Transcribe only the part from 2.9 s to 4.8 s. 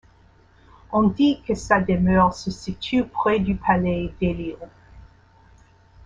près du palais d'Hélios.